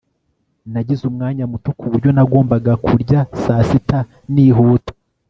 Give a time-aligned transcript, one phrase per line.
[0.73, 3.99] Nagize umwanya muto kuburyo nagombaga kurya saa sita
[4.33, 4.91] nihuta